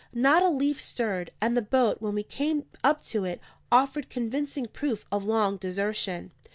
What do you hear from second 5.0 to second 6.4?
of long desertion.